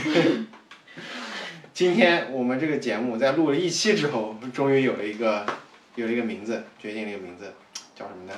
[1.74, 5.46] 今天我们这个节目在录了一期之后，终于有了一个
[5.94, 7.52] 有了一个名字，决定了一个名字，
[7.94, 8.34] 叫什么呢？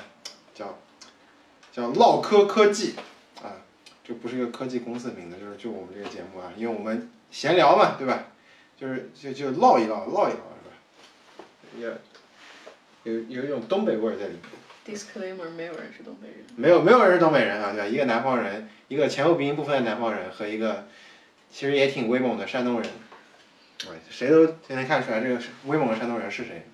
[0.55, 0.79] 叫
[1.73, 2.95] 叫唠嗑科技
[3.43, 3.63] 啊，
[4.05, 8.27] 这不是一个科技公司的名字，就是就我们这个节目啊，因为我们闲聊嘛，对吧？
[8.79, 10.73] 就是就就唠一唠，唠一唠是吧？
[11.79, 11.91] 有
[13.05, 14.43] 有有一种东北味儿在里面。
[14.85, 16.39] Disclaimer，没有人是东北人。
[16.57, 17.87] 没有没有人是东北人啊，对吧？
[17.87, 20.87] 一个南方人，一个前后鼻音不分的南方人和一个
[21.53, 22.91] 其实也挺威猛的山东人，
[23.83, 26.67] 哎，谁都谁能看出来这个是威猛的山东人是谁。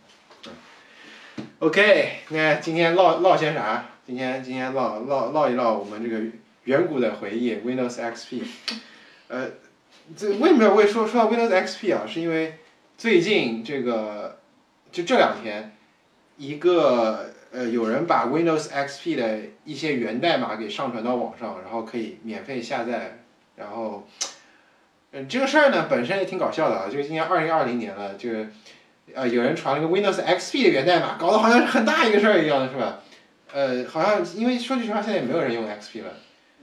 [0.46, 0.52] 嗯
[1.58, 3.86] OK，那今天唠唠些啥？
[4.06, 6.24] 今天今天唠唠唠一唠我们这个
[6.64, 8.42] 远古的回忆 Windows XP。
[9.26, 9.50] 呃，
[10.16, 12.06] 这为什么会说说到 Windows XP 啊？
[12.06, 12.54] 是因为
[12.96, 14.38] 最近这个
[14.92, 15.76] 就这两天
[16.36, 17.34] 一个。
[17.50, 23.20] 呃，有人把 Windows XP 的一些源代码给上传到网上，然后可以免费下载，
[23.56, 24.06] 然后，
[25.12, 28.48] 嗯、这个事儿呢本身也挺搞笑的啊，就是今年二零二零年了，就是，
[29.14, 33.00] 呃，有人传了个 Windows XP 的源代码，搞得好像是很大一个事儿一样的，是吧？
[33.52, 36.12] 呃，好像因为说句实话，现在也没有人用 XP 了。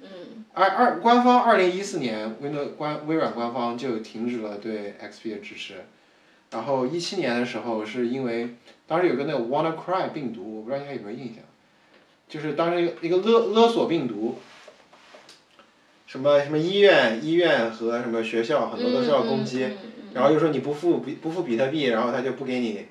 [0.01, 0.45] 嗯。
[0.53, 5.85] 二二官方二零一四年 Windows 官微软官方就停止了对 XP 的支持，
[6.51, 8.55] 然后一七年的时候是因为。
[8.87, 11.37] 当时有个那个 WannaCry 病毒，我不知道你还有没有印象，
[12.29, 14.37] 就是当时一个一个勒勒索病毒，
[16.15, 19.67] 什么什么医院医院和什么学校很多都是要攻击，
[20.13, 22.85] 然后又说你不付比不付比特币，然后他就不给你，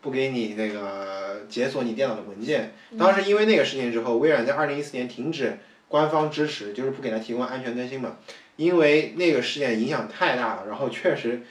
[0.00, 2.72] 不给你那个解锁你电脑的文件。
[2.96, 8.18] 当时因为那个事情之后，微软在二零一四年停止官方支持，就是不给他提供安全更新嘛，
[8.54, 11.42] 因为那个事件影响太大了，然后确实。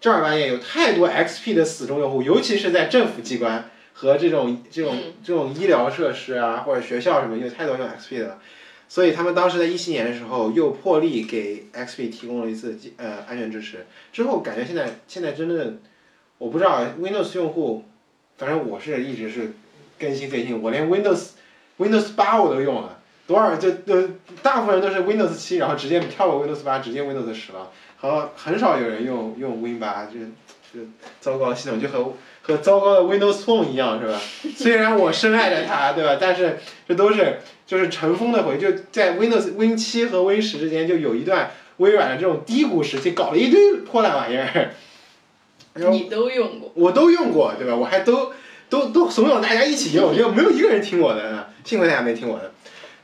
[0.00, 8.38] 正儿八经有太多 XP 的死忠用户，尤其是在政府机关和这种这种这种医疗设施啊，或者学校什么，有太多用 XP 的了。
[8.90, 13.86] 所以他们当时在一七年的时候又破例给 XP 提供了一次呃安全支持。
[14.12, 15.74] 之后感觉现在现在真的，
[16.38, 17.84] 我不知道 Windows 用户，
[18.36, 19.52] 反正我是一直是
[19.96, 21.28] 更新最新，我连 Windows
[21.78, 22.98] Windows 八我都用了，
[23.28, 24.08] 多少就就
[24.42, 27.70] 大部分人都是 Windows 七，然后直接跳过 Windows 八，直接 Windows 十了。
[27.96, 30.18] 好，很少有人用用 Win 八，就
[30.74, 30.84] 就
[31.20, 32.12] 糟糕的系统就和
[32.42, 34.20] 和糟糕的 Windows Phone 一样，是吧？
[34.56, 36.16] 虽然我深爱着它，对吧？
[36.20, 37.38] 但是这都是
[37.70, 44.72] 就是尘封的回忆，就在 Windows Win 七和 Win 十之间就有一段微软的这种低谷时期，搞了一堆破烂玩意儿。
[45.74, 46.72] 你都用过？
[46.74, 47.76] 我都用过，对吧？
[47.76, 48.32] 我还都
[48.68, 52.50] 都都怂恿大家一起用，就没有一个人听我的，幸亏大家没听我的。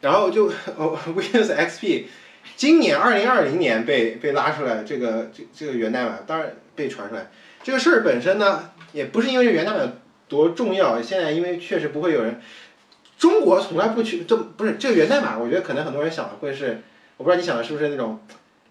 [0.01, 2.07] 然后就、哦、Windows XP。
[2.57, 7.31] 今年二零二零年被被拉出来，这个这这个源代码当然被传出来。
[7.63, 9.93] 这个事儿本身呢，也不是因为这源代码
[10.27, 12.41] 多重要，现在因为确实不会有人，
[13.19, 16.83] 中国从来不去，这不是这个源代码，我觉得可能很多人想的会是，
[17.17, 18.21] 我不知道你想的是不是那种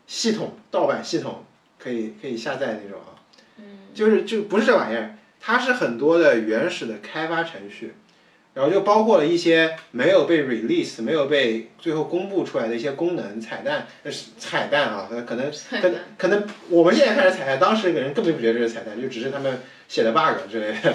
[0.07, 1.43] 系统盗版系统
[1.77, 3.17] 可以可以下载那种啊，
[3.93, 7.93] 就是就不是这玩意儿，它是很多的原始的开发程序。
[8.53, 20.93] 然后就包括了一些没有被 release、没有被最后公布出来的一些功能彩蛋，呃，彩蛋啊，可能可能可能我们现在看是彩蛋，当时人根本就不觉得这是彩蛋，就只是他们写的 bug 之类的，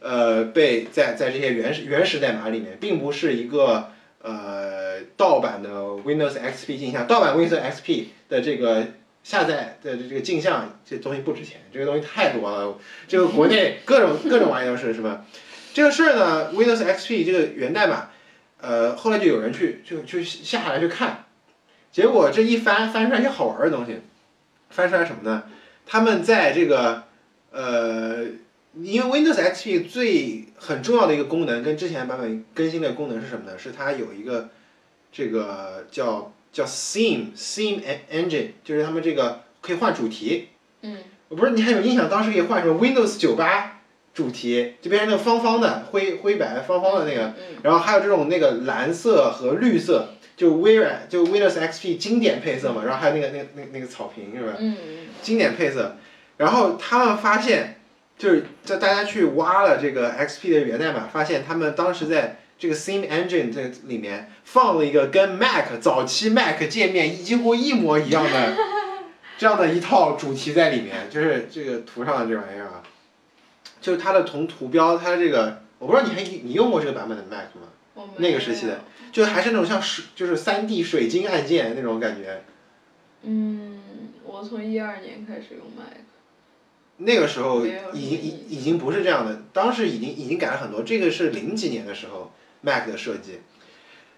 [0.00, 3.90] 呃，被在在这些原始原始代码里面，并不是一个
[4.22, 8.86] 呃盗版的 Windows XP 镜像，盗版 Windows XP 的这个
[9.24, 15.24] 下载的这个镜像，这东西不值钱，这个东西太多了，这个国内各种各种玩意都是是吧？
[15.74, 18.10] 这个事儿呢，Windows XP 这个源代码，
[18.60, 21.26] 呃，后来就有人去就去下下来去看，
[21.92, 24.00] 结果这一翻翻出来一些好玩的东西，
[24.70, 25.44] 翻出来什么呢？
[25.86, 27.04] 他们在这个
[27.50, 28.24] 呃，
[28.82, 33.58] 因为 Windows XP 最很重要的一个功能跟之前版本更新的功能是什么呢？
[33.58, 34.48] 是它有一个
[35.12, 37.80] 这个叫叫 Theme Theme
[38.10, 40.48] Engine，就是他们这个可以换主题。
[40.82, 40.98] 嗯。
[41.28, 43.74] 我不是你还有印象，当时可以换什么 Windows 九八。
[44.14, 54.58] 主题就变成那个方方的灰灰白方方的那个，然后还有这种那个蓝色和绿色，就微软就 Windows XP 经典配色嘛，然后还有那个那个那个那个草坪是吧？
[55.22, 55.94] 经典配色，
[56.36, 57.77] 然后他们发现，
[58.18, 68.56] 就是在大家去挖了这个 XP 的源代码，发现他们当时在这个 Theme Engine 这里面放了一个跟 Mac 早期 Mac 界面几乎一模一样的
[69.38, 72.82] 这样的一套主题在里面，就是这个图上的这玩意儿啊。
[73.80, 78.10] 就是它的从图标，它这个我不知道你还你用过这个版本的 Mac 吗？
[78.16, 78.80] 那个时期的，
[79.12, 82.42] 就还是那种像水，就是三 D 水晶按键那种感觉。
[83.22, 83.80] 嗯，
[84.24, 85.98] 我从一二年开始用 Mac。
[86.98, 90.82] 那个时候已经已已经不是这样的，当时已经已经改了很多。
[90.82, 93.40] 这个是零几年的时候 Mac 的设计，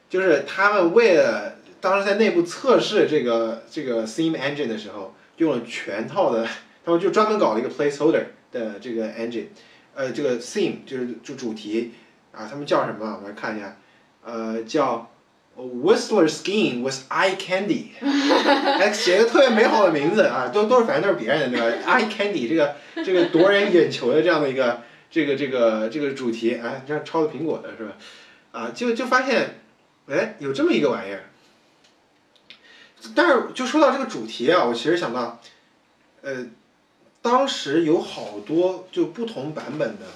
[0.08, 6.46] 就是他们为了当时在内部测试这个这个 Theme Engine 的时候，用了全套的，
[6.84, 9.46] 他们就专门搞了一个 placeholder 的这个 engine，
[9.94, 11.92] 呃，这个 theme 就是就主题
[12.32, 13.20] 啊，他们叫什么啊？
[13.22, 13.76] 我来看一下，
[14.24, 15.10] 呃，叫
[15.60, 27.92] Whistler Skiing with Eye Candy，还， 写个特别美好的名字啊，都都是反正都是别人的对吧？Eye Candy 这个这个夺人眼球的这样的一个这个这个这个主题，哎，这样抄的苹果的是吧？
[28.52, 29.60] 啊，就就发现，
[30.08, 31.24] 哎，有这么一个玩意儿。
[33.14, 35.40] 但是就说到这个主题啊，我其实想到，
[36.22, 36.46] 呃，
[37.22, 40.06] 当时有好多就不同版本的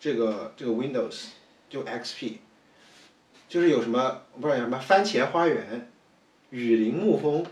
[0.00, 1.26] 这个这个 Windows
[1.70, 2.34] 就 XP，
[3.52, 5.86] 就是有什么我不知道叫什么番茄花园、
[6.48, 7.44] 雨林沐风，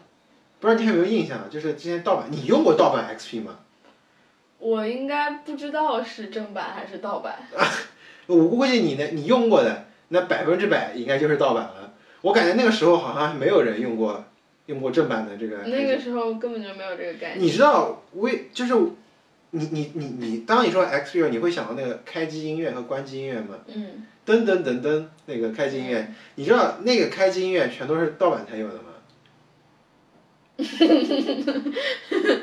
[0.58, 1.50] 不知道你有没有印象？
[1.50, 3.58] 就是之前盗版，你用过盗版 XP 吗？
[4.58, 7.41] 我应该不知道是正版还是盗版。
[8.29, 11.93] 我估计你那，你用过的那百分之百应该就是盗版了。
[12.23, 14.25] 我感觉那个时候好像还没有人用过
[14.67, 15.58] 用过正版的这个。
[15.64, 17.41] 那个时候根本就没有这个概念。
[17.41, 18.75] 你知道为就是
[19.50, 23.56] 你你你你，当你说 XP，你会想到那个开机音乐和关机音乐吗？
[23.67, 24.06] 嗯。
[24.26, 28.82] 噔噔噔噔，那个开机音乐，你知道那个开机音乐全都是盗版才有的吗？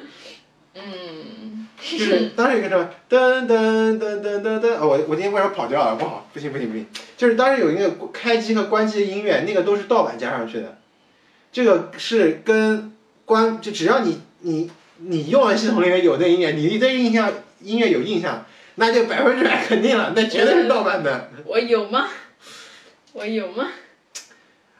[0.73, 1.67] 嗯。
[1.79, 5.95] 就是当时有一个什么噔噔噔噔噔噔，哦，我我今天为什么跑调了？
[5.95, 10.77] 不好，不行不行不行，就是当时有一个开机和关机的音乐，那个都是盗版加上去的，
[11.51, 12.91] 这个是跟
[13.23, 14.69] 关就只要你你
[14.99, 18.45] 你用的系统里面有那音乐，你对印象音乐有印象，
[18.75, 21.29] 那就百分之百肯定了，那绝对是盗版的。
[21.45, 22.07] 我有吗？
[23.13, 23.67] 我有吗？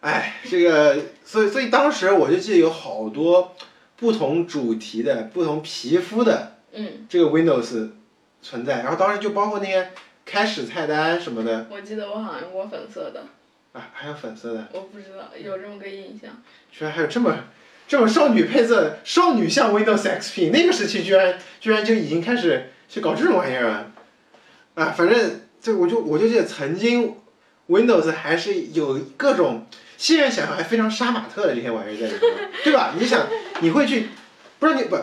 [0.02, 3.56] 哎，这个，所以所以当时我就记得有好多
[3.96, 6.58] 不同主题的、不同皮肤的。
[6.72, 7.90] 嗯，这个 Windows
[8.42, 9.90] 存在，然后当时就包括那些
[10.24, 11.66] 开始菜单什么的。
[11.72, 13.24] 我记得我好像用过粉色的。
[13.74, 14.68] 啊，还有粉色的。
[14.72, 16.32] 我不知道，有这么个印象。
[16.72, 17.36] 居然还有这么
[17.88, 23.92] 这种少女配色、少女像 Windows XP，那个时期居然居然就已经开始去搞这种玩意儿了。
[24.76, 27.16] 啊，反正这我就我就记得曾经
[27.70, 29.66] Windows 还是有各种，
[29.98, 32.94] 现在想想还非常杀马特的这些玩意儿在里面， 对吧？
[33.00, 33.28] 你想
[33.62, 34.10] 你会去，
[34.60, 34.98] 不是你不。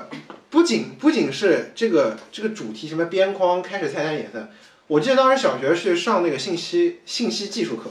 [0.51, 4.49] 不仅不仅是这个这个主题什么边框开始菜单颜色，
[4.87, 7.91] 我记得当时小学是上那个信息信息技术课，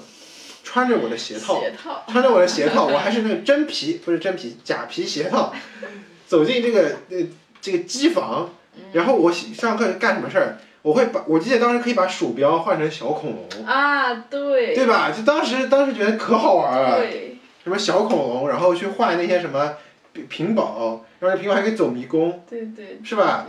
[0.74, 1.62] 穿着我的鞋套，
[2.08, 5.54] 穿着我的鞋套，我还是那个真皮不是真皮假皮鞋套，
[6.26, 7.18] 走进这个呃
[7.62, 8.50] 这个机房，
[8.92, 10.58] 然后我上课干什么事儿？
[10.82, 15.12] 我会把我记得当时可以把鼠标换成小恐龙啊，对，对吧？
[15.12, 19.76] 就当时当时觉得可好玩了，对，什么小恐龙，然后去换那些什么。
[20.30, 23.48] 屏保，然后这屏保还可以走迷宫，对对，是吧？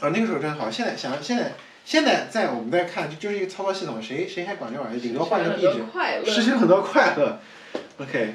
[0.00, 0.70] 啊，那个时候真好。
[0.70, 1.52] 现在想，现在
[1.86, 5.00] 现在在我们在看，就就是一个操作系统，谁谁还管这玩意儿？
[5.00, 7.38] 顶多换个壁纸，失去很多快乐。
[7.98, 8.34] OK，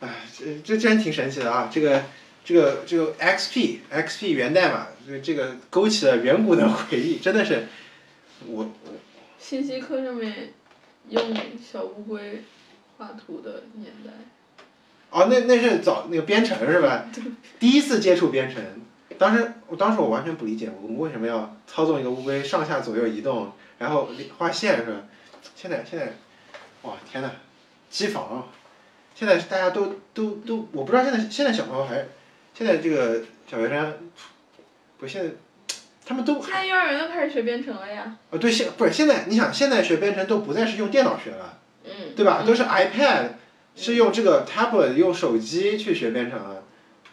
[0.00, 1.70] 哎，这这真挺神奇的啊！
[1.72, 2.02] 这个
[2.44, 7.68] 这个这个 XP XP 源代码，这这个勾起了远古的回忆， 真的是
[8.48, 8.92] 我我。
[9.38, 10.52] 信息课上面
[11.10, 11.22] 用
[11.62, 12.42] 小乌龟
[12.98, 14.10] 画图的年代。
[15.10, 17.06] 哦，那那是早那个编程是吧？
[17.60, 18.60] 第一次接触编程，
[19.18, 24.08] 当时我当时我完全不理解，我们为什么要操纵一个乌龟上下左右移动，然后
[24.38, 25.02] 画线是吧？
[25.54, 26.12] 现在现在，
[26.82, 27.30] 哇天呐，
[27.90, 28.48] 机房，
[29.14, 32.06] 现在大家都都都，我不知道现在现在小朋友还，
[32.54, 33.94] 现在这个小学生，
[34.98, 35.30] 不现在，
[36.04, 36.42] 他们都。
[36.42, 38.16] 现在幼儿园都开始学编程了呀。
[38.30, 42.42] 哦对，现不是现在你想现在学编程都不再是用电脑学了，嗯，对吧？
[42.46, 43.30] 都是 iPad。
[43.76, 46.62] 是用这个 tablet 用手机去学编程了，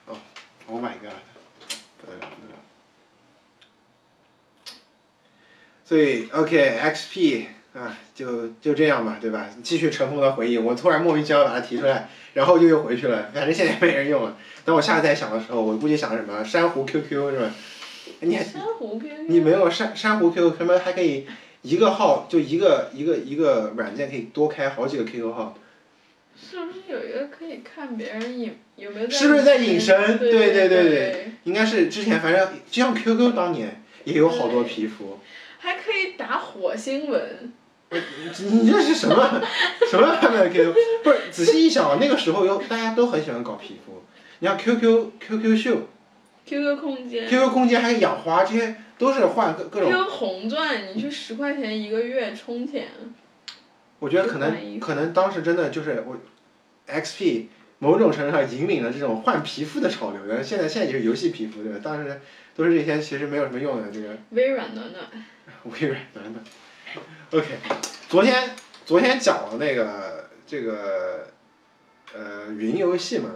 [0.05, 0.15] 哦
[0.67, 1.17] ，Oh my god，
[2.00, 2.60] 不得了不得了。
[5.91, 9.50] 所以 OK XP 啊，就就这样吧，对吧？
[9.62, 14.38] 继续尘封的回忆，我突然莫名其妙把它提出来，然后就又回去了，反正现在没人用了。
[14.63, 17.51] 等我下次再想的时候，我估计想什么珊瑚 QQ 是吧？
[18.21, 19.25] 你还珊瑚 QQ？
[19.27, 21.27] 你没有珊珊瑚 QQ，什么还可以
[21.62, 25.57] 一个号就一个一个一个软件可以多开好几个 QQ 号。
[26.39, 29.17] 是不是有一个可以看别人隐有没有在？
[29.17, 30.17] 是不是在隐身？
[30.17, 35.19] 对对对对，应该是之前反正就像 QQ 当年也有好多皮肤。
[35.62, 37.53] 还可以打火星文。
[37.91, 39.41] 你这是什么
[39.89, 40.74] 什么版本的 QQ？
[41.03, 44.01] 不是仔细一想，那个时候又大家都很喜欢搞皮肤。
[44.39, 45.88] 你像 QQ QQ 秀。
[46.46, 47.27] QQ 空间。
[47.30, 49.91] QQ 空间还有养花，这些都是换各各种。
[49.91, 52.88] QQ 红钻，你去十块钱一个月充钱。
[54.00, 56.18] 我觉得可能可能当时真的就是我
[56.91, 57.46] ，XP
[57.77, 61.80] 某种程度上引领了这种换皮肤的潮流，然后现在现在就是游戏皮肤对吧？
[61.84, 62.20] 当时
[62.56, 64.18] 都是这些其实没有什么用的这个。
[64.32, 65.06] 微软暖暖。
[65.65, 66.43] 微软等等。
[67.31, 67.48] OK，
[68.10, 68.51] 昨天
[68.86, 71.27] 昨天讲了那个这个
[72.13, 73.29] 呃云游戏嘛，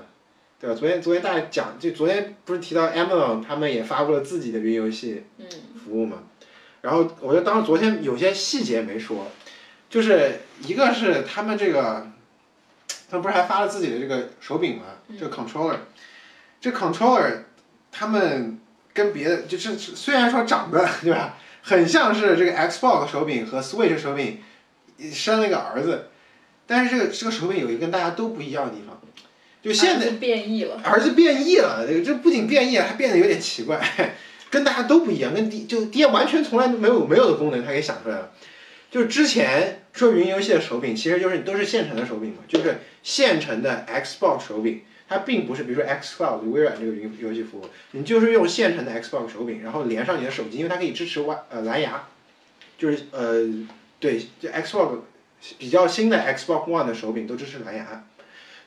[0.60, 0.76] 对吧？
[0.76, 5.46] 昨天昨天大家讲，就昨天不是提到 Amazon 他们也发布了自己的云游戏嗯
[5.84, 6.24] 服务嘛，
[6.82, 9.32] 然后我觉得当时昨天有些细节没说，
[9.90, 12.12] 就是一个是他们这个，
[13.10, 14.84] 他们不是还发了自己的这个手柄嘛，
[15.18, 15.78] 这个 controller，
[16.60, 17.44] 这 controller
[17.92, 18.60] 他们
[18.94, 24.38] 跟别的就是虽然说长得对吧，很像是这个 Xbox 手柄和 Switch 手柄
[25.12, 26.10] 生了一个儿子，
[26.68, 29.02] 但是这个这个手柄有一个跟大家都不一样的地方，
[29.64, 33.82] 就现在变异了，儿子变异了，这个这不仅变异了，还变得有点奇怪，
[34.52, 38.32] 跟大家都不一样，跟 D 就爹完全从来没有没有的功能，他给想出来了。
[38.92, 52.08] 就是之前说云游戏的手柄，其实就是都是现成的手柄嘛，就是现成的 Xbox 手柄，它并不是比如说 XCloud 微软这个云游戏服务，你就是用现成的 Xbox 手柄，然后连上你的手机，因为它可以支持 Y 呃蓝牙，
[52.78, 53.68] 就是呃
[54.00, 55.00] 对，就 Xbox
[55.60, 58.06] 比较新的 Xbox One 的手柄都支持蓝牙。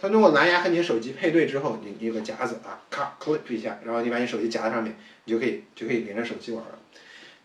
[0.00, 6.78] 它通过蓝牙和你的手机配对之后，你你有个夹子啊，咔 clip 一下，然后你把你手机夹在上面，你就可以就可以连着手机玩了。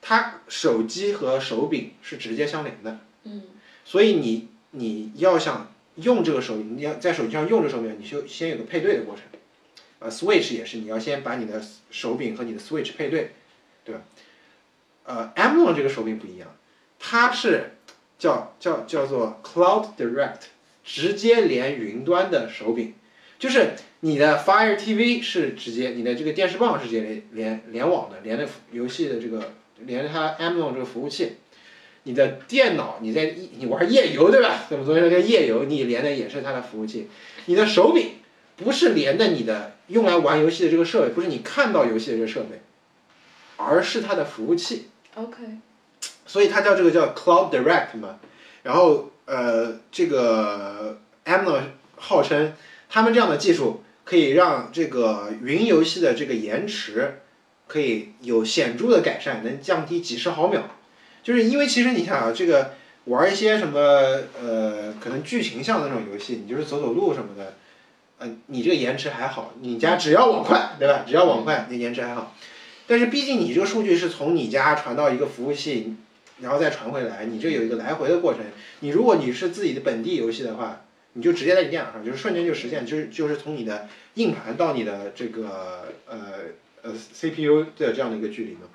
[0.01, 3.41] 它手机和手柄是直接相连的，嗯
[3.85, 9.23] 所以你你要想用这个手，你要在手机上用这个手柄，你就先有个配对的过程。
[9.99, 13.31] 呃，Switch 也是，你要先把你的手柄和你的 Switch 配对，
[13.85, 14.01] 对吧？
[15.05, 16.55] 呃，Amazon 这个手柄不一样，
[16.99, 17.71] 它是
[18.17, 20.39] 叫叫叫做 Cloud Direct，
[20.83, 22.93] 直接连云端的手柄，
[23.39, 29.53] 就是你的 Fire TV 是直接，你的这个电视棒是直接连连联网的，连着游戏的这个
[29.85, 31.33] 连着它 Amazon 这个服务器。
[32.03, 34.65] 你的电脑，你在你玩夜游对吧？
[34.69, 37.09] 我们昨天说这个页游，你连的也是它的服务器。
[37.45, 38.15] 你的手柄
[38.57, 42.61] 不是连的你的用来玩游戏的这个设备，不是你看到游戏的这个设备，
[43.57, 44.89] 而是它的服务器。
[45.15, 45.37] ，OK，
[46.25, 48.19] 所以它叫这个叫 Cloud Direct 嘛。
[48.63, 51.61] 然后呃，这个 Amazon
[51.95, 52.53] 号称
[52.89, 57.21] 他们这样的技术可以让这个云游戏的这个延迟
[57.67, 60.63] 可以有显著的改善，能降低几十毫秒。
[61.23, 62.73] 就是因为其实你想啊，这个
[63.05, 63.79] 玩一些什么
[64.41, 67.55] 呃，可能剧情向的那种游戏，你就是走走路什么的，
[68.19, 71.05] 呃，你这个延迟还好，你家只要网快，对吧？
[71.07, 72.35] 只要网快，你延迟还好。
[72.85, 75.95] 但是毕竟你这个数据是从你家传到一个服务器，
[76.41, 78.43] 然后再传回来，你这有一个来回的过程。
[78.81, 80.81] 你如果你是自己的本地游戏的话，
[81.13, 86.17] 你就直接在你电脑上，就是瞬间就实现，就是就是从你的硬盘到你的这个呃
[86.81, 88.67] 呃 CPU 的这样的一个距离嘛。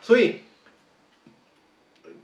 [0.00, 0.36] 所以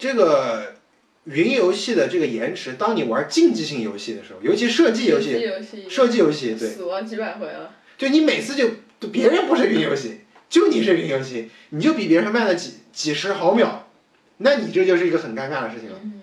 [0.01, 0.77] 这个
[1.25, 13.91] 云游戏的这个延迟，当你玩竞技性游戏的时候，尤其射击游戏，游戏，射击游戏，对，死亡几百回了，就你每次就就别人不是云游戏，就你是云游戏，你就比别人慢了几几十毫秒，
[14.39, 16.01] 那你这就是一个很尴尬的事情了。
[16.03, 16.23] 嗯。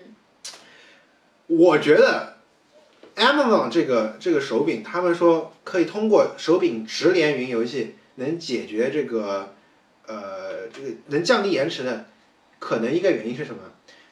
[1.46, 2.38] 我觉得
[3.14, 9.54] Amazon 这个这个手柄，他们说可以通过手柄直连云游戏，能解决这个
[10.08, 12.06] 呃这个能降低延迟的，
[12.58, 13.60] 可能一个原因是什么？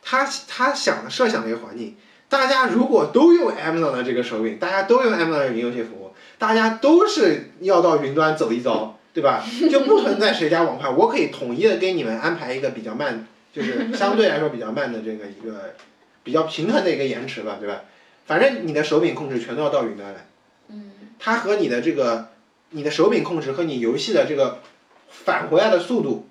[0.03, 1.97] 他他想的设想的一个环境，
[2.29, 9.45] 大家如果都用 Amazon 的这个手柄，大家都用 Amazon 的云游戏服务，大家都是要到云端走一遭，对吧？
[9.71, 15.75] 就不存在谁家网快，我可以统一的给你们安排一个比较慢，就是相对来说比较慢的这个一个
[16.23, 17.83] 比较平衡的一个延迟吧，对吧？
[18.27, 20.27] 反正你的手柄控制全都要到云端来，
[20.69, 22.29] 嗯它和你的这个
[22.71, 24.61] 你的手柄控制和你游戏的这个
[25.09, 26.29] 返回来的速度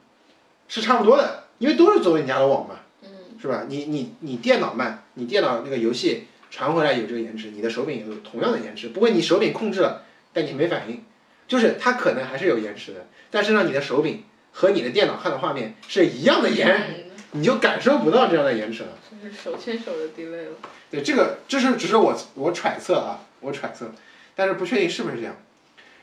[0.68, 2.80] 是差不多的，因为都是走你家的网嘛。
[3.04, 3.10] 嗯
[3.42, 3.66] 是吧？
[3.68, 8.90] 你你你电脑慢，你电脑那个游戏传回来有这个延迟，你的手柄也有同样的延迟。
[8.90, 11.04] 不过你手柄控制了，但你没反应，
[11.48, 18.90] 就是它可能还是有延迟的，但是呢，你的手柄和你的电脑看的画面是一样的延，嗯 你就感受不到这样的延迟了。
[19.22, 20.56] 这是手牵手的 delay 了，
[20.90, 23.92] 对，这个这是只是我我揣测啊，我揣测，
[24.34, 25.36] 但是不确定是不是这样。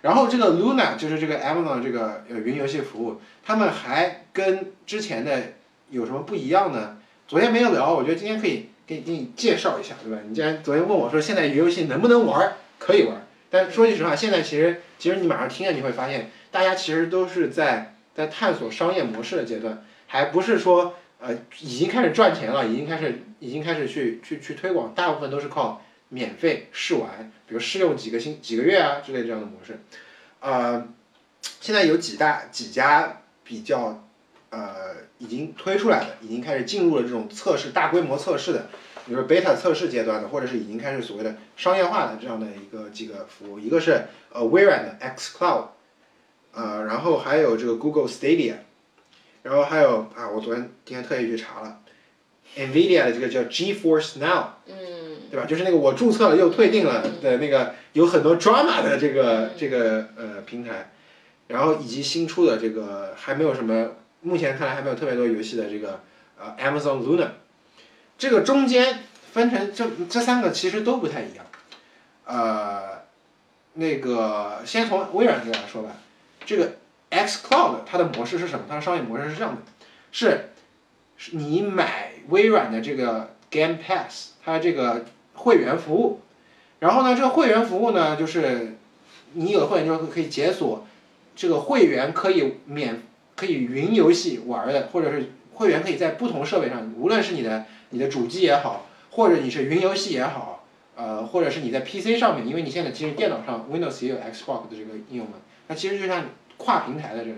[0.02, 5.40] 然后这个 Luna 就是这个 Amazon 这个呃云游戏服务，他们还跟之前的
[5.90, 6.98] 有什么不一样呢？
[7.26, 10.18] 昨天没有聊，我觉得今天可以给给你介绍一下，对吧？
[10.28, 25.80] 你既然昨天问我说现在云游戏能不能玩，可以玩儿，但说句实话，现在其实其实你马上听了你会发现，大家其实都是在在探索商业模式的阶段，还不是说呃已经开始赚钱了，已经开始已经开始去去去推广，大部分都是靠
[26.12, 29.80] 免费试玩，比如试用几个星几个月啊之类这样的模式。
[30.40, 30.86] 呃，
[31.60, 34.06] 现在有几大几家比较
[34.50, 38.68] 呃已经推出来的，已经开始进入了这种测试大规模测试的，
[39.06, 45.68] 比如 beta 测试阶段的，或者是已经开始所谓的商业化的这样的一个几个服务，一个是呃微软的 X Cloud，
[46.52, 48.56] 呃，然后还有这个 Google Stadia，
[49.42, 51.80] 然后还有啊，我昨天今天特意去查了
[52.56, 54.56] ，NVIDIA 的这个叫 GeForce Now。
[54.66, 54.76] 嗯
[55.32, 55.46] 对吧？
[55.46, 60.92] 就是那个我注册了又退订了的那个有很多 drama 的这个这个呃平台，
[61.48, 66.00] 然后以及新出的这个还没有什么，目前看来还没有特别多游戏的这个
[66.38, 67.28] 呃 Amazon Luna，
[68.18, 68.98] 这个中间
[69.32, 71.46] 分成这这三个其实都不太一样，
[72.26, 73.02] 呃，
[73.72, 75.96] 那个先从微软这边来说吧，
[76.44, 76.72] 这个
[77.08, 78.66] X Cloud 它的模式是什么？
[78.68, 79.62] 它的商业模式是这样的，
[80.10, 80.50] 是
[81.16, 86.20] 是你买微软的这个 Game Pass，它这个会员服务，
[86.80, 88.76] 然后呢，这个会员服务呢，就是
[89.32, 90.86] 你有会员之后可以解锁，
[91.34, 93.02] 这个会员可以免
[93.34, 100.64] 可以云游戏玩的，或者是会员可以在不同设备上，无论是你的你的主机也好，或者你是云游戏也好，
[100.96, 105.34] 呃，或者是你在 PC 上面，因为你现在其实电脑上 Windows 也有 Xbox 的这个应用嘛，
[105.68, 106.26] 它其实就像
[106.58, 107.36] 跨平台的这个，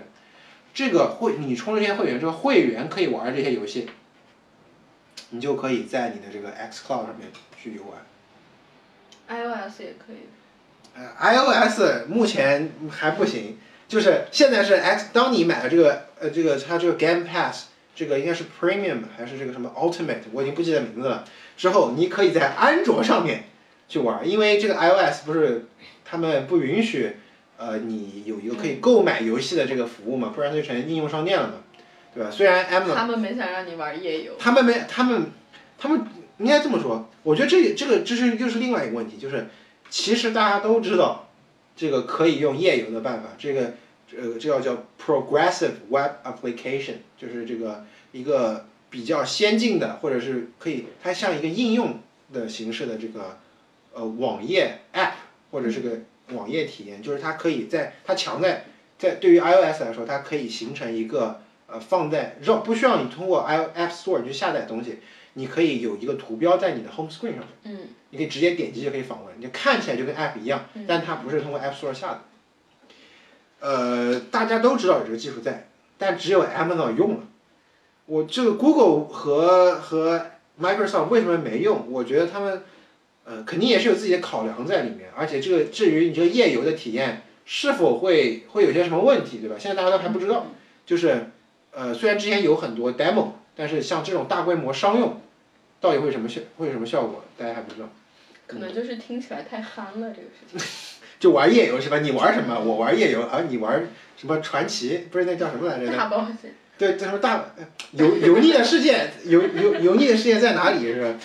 [0.73, 3.87] 这个会你充了这些会员之后，会员可以玩这些游戏，
[5.29, 7.29] 你就可以在你的这个 X Cloud 上面
[7.65, 7.99] 去游玩。
[9.27, 10.29] iOS 也可以。
[10.95, 13.57] 呃，iOS 目前还不行，
[13.87, 21.25] 就是现在是 X，当你买了这个呃这个它这个 Game Pass，这个应该是 Premium 还是这个什么 Ultimate，我已经不记得名字了。
[21.57, 23.45] 之后你可以在安卓上面
[23.89, 25.65] 去玩，因为这个 iOS 不是
[26.05, 27.17] 他们不允许
[27.57, 31.53] 呃你有一个可以购买游戏的这个服务嘛，不然就成应用商店了嘛，
[32.13, 32.29] 对吧？
[32.31, 34.33] 虽然 Amazon 他们没想让你玩夜游。
[34.37, 35.31] 他们没，他们，
[35.77, 36.05] 他们
[36.37, 37.09] 应该这么说。
[37.23, 39.47] 我觉得这这个这是又是另外一个问题，就是
[39.89, 41.29] 其实大家都知道，
[41.75, 43.73] 这个可以用页游的办法，这个
[44.17, 51.99] 呃这个叫 progressive web application，就是这个一个比较先进的，或者是可以它像一个应用
[52.33, 53.39] 的形式的这个
[53.93, 55.13] 呃网页 app
[55.51, 55.99] 或者是个
[56.33, 58.65] 网页体验，就是它可以在它强在
[58.97, 64.99] 在对于 iOS 来说，它可以形成一个呃放在让不需要你通过 i App Store 去下载东西，
[65.35, 67.77] 你可以有一个图标在你的 Home Screen 上面，嗯
[68.09, 72.21] 你可以直接点击就可以访问，你看起来就跟 App 一样，嗯但它不是通过 App Store 下的。
[73.59, 77.23] 呃，大家都知道有这个技术在，但只有 Amazon 用了。
[78.05, 80.25] 我这个 Google 和和
[80.61, 81.85] Microsoft 为什么没用？
[81.89, 82.63] 我觉得他们
[83.23, 89.55] 呃肯定也是有自己的考量在里面，而且这个至于你这个页游的体验是否会会有些什么问题，对吧？
[89.59, 90.45] 现在大家都还不知道。
[90.85, 91.31] 就是
[91.71, 95.19] 呃，虽然之前有很多 demo，但是像这种大规模商用，
[95.81, 97.89] 到底会什么效会有什么效果，大家还不知道。
[98.47, 100.59] 可能就是听起来太憨了这个事情。
[101.19, 101.99] 就玩夜游是吧？
[101.99, 102.59] 你玩什么？
[102.59, 105.07] 我玩夜游，啊、你玩什么传奇？
[105.09, 105.95] 不是那叫什么来着？
[105.95, 106.53] 大保险。
[106.77, 107.53] 对，这什么大
[107.91, 111.19] 油油腻的世界，油油油腻的世界在哪里是吧？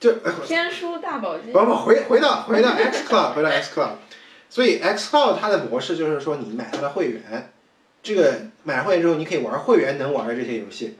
[0.00, 1.52] 就呃天书大宝剑。
[1.52, 3.92] 不不，回回到回到 X Cloud，回到 X Cloud，
[4.50, 7.52] 所以 X Cloud 它的模式就是说，你买它的会员，
[8.02, 10.96] 这个买会员之后，你可以玩会员能玩的这些游戏，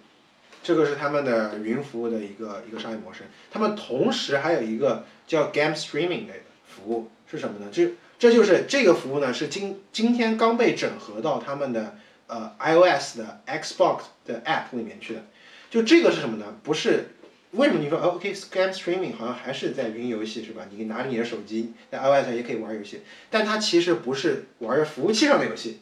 [0.63, 3.25] 这个是他们的云服务的一个一个商业模式。
[3.51, 6.35] 他们同时还有一个叫 Game Streaming 的
[6.67, 7.69] 服务是什么呢？
[7.73, 11.97] 这这就是这个服务呢，是今今天刚被整合到他们的
[12.29, 15.25] 呃 iOS 的 Xbox 的 App 里面去的。
[15.71, 16.55] 就这个是什么呢？
[16.63, 17.09] 不是
[17.53, 20.67] 为什么你说 OK Game Streaming 好像还是在云游戏是吧？
[20.71, 25.81] 你拿着你的手机在 iOS 上也可以玩游戏，但它其实不是玩着服务器上的游戏，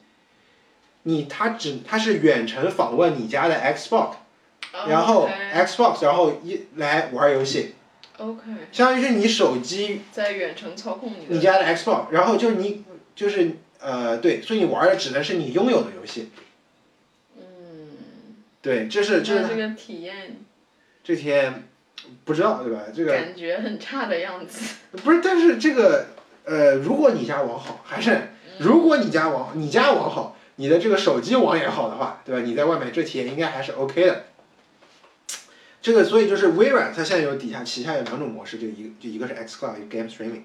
[1.03, 4.15] 你它只它是远程访问你家的 Xbox，
[4.89, 7.75] 然后 Xbox 然后一来玩游戏
[8.19, 11.35] ，OK，相当于是你手机在远程操控你的。
[11.35, 12.85] 你家的 Xbox，然后就是你
[13.17, 16.31] 就是呃对，所以你玩的只能是你拥有的游戏，
[17.37, 17.43] 嗯。
[18.63, 20.37] 对，这是这是这个体验
[21.03, 21.65] 这天
[22.25, 22.83] 不知道对吧？
[22.95, 24.77] 这个感觉很差的样子。
[24.93, 26.07] 不是，但是这个
[26.45, 32.43] 呃，如果你家网好，还是如果你家网你家网好，你的这个手机网也好的话，对吧？
[32.45, 34.27] 你在外面这体验应该还是 OK 的。
[35.83, 40.43] 这个所以就是微软，它现在有底下旗下有两种模式，就一个就一个是 xCloud，Game Streaming，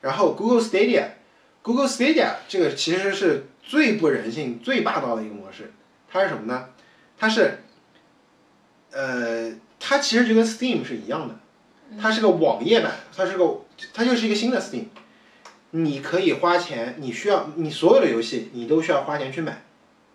[0.00, 5.72] 然后 Google Stadia，Google Stadia 这个其实是最不人性、最霸道的一个模式。
[6.10, 6.70] 它是什么呢？
[7.18, 7.58] 它是，
[8.90, 11.38] 呃，它其实就跟 Steam 是一样的，
[12.00, 13.60] 它是个网页版，它是个
[13.92, 14.86] 它就是一个新的 Steam，
[15.72, 19.62] 你可以花钱，你需要你所有的游戏你都需要花钱去买，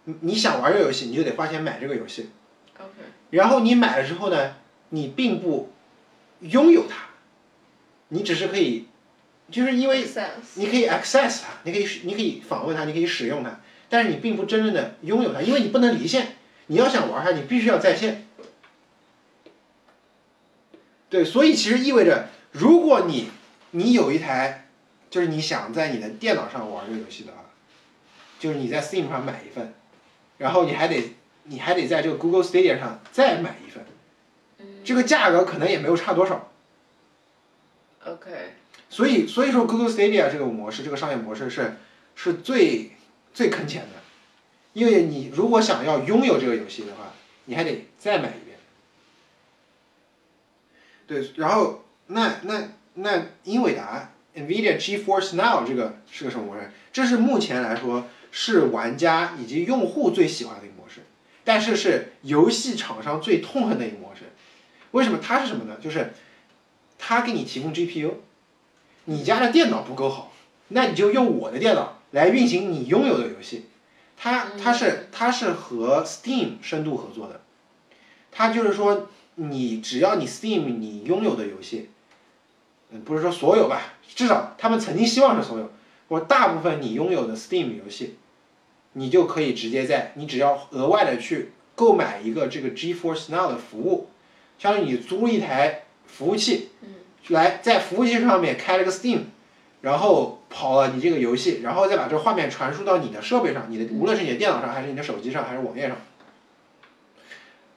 [0.05, 2.31] 你你想玩这个游戏你就得花钱买这个游戏。
[2.77, 2.89] OK。
[3.35, 4.55] 然后你买了之后呢，
[4.89, 5.71] 你并不
[6.39, 7.09] 拥有它，
[8.07, 8.87] 你只是可以，
[9.51, 10.05] 就是因为
[10.53, 16.35] 你可以 access 它，你可以你可以访问它，你可以使用它，但是你并不真正的拥有它，因为你不能离线，
[16.67, 18.25] 你要想玩它，你必须要在线。
[21.09, 23.29] 对，所以其实意味着，如果你
[23.71, 24.69] 你有一台，
[25.09, 27.45] 就是你想在你的电脑上玩这个游戏的话，
[28.39, 29.73] 就是你在 Steam 上买一份，
[30.37, 33.83] 然后你还得你还得在这个 Google Stadia 上再买一份，
[34.83, 36.51] 这个价格可能也没有差多少。
[38.05, 38.53] OK，
[38.89, 41.77] 所以所以说 Google Stadia 这个模式，这个商业模式是
[42.15, 42.91] 是最
[43.33, 44.01] 最坑钱的，
[44.73, 47.13] 因为你如果想要拥有这个游戏的话，
[47.45, 48.57] 你还得再买一遍。
[51.07, 56.71] 对，然后那那那英伟达 NVIDIA GeForce Now 这个是个什么模式？
[56.91, 60.74] 这是目前来说是玩家以及用户最喜欢的一个
[61.45, 64.23] 但是是游戏厂商最痛恨的一个模式。
[64.91, 65.19] 为什么？
[65.21, 65.77] 它是什么呢？
[65.81, 66.13] 就是
[66.97, 68.11] 它给你提供 GPU，
[69.05, 70.33] 你家的电脑不够好，
[70.69, 73.67] 那你就用我的电脑来运行你拥有的游戏。
[74.17, 77.41] 它它是它是和 Steam 深度合作的，
[78.31, 81.89] 它就是说你只要你 Steam 你拥有的游戏，
[82.91, 85.69] 嗯，不是说所有吧，至少他们曾经希望是所有，
[86.07, 88.17] 或大部分你拥有的 Steam 游戏，
[88.97, 94.07] 你就可以直接在你只要额外的去购买一个这个 GeForce Now 的服务，
[94.57, 96.69] 相当于你租一台服务器，
[97.27, 99.23] 来在服务器上面开了个 Steam，
[99.81, 105.97] 然后跑了你这个游戏，然后再把这个画面传输到你的设备上，你的无论是你的电脑上，还是你的手机上，还是网页上。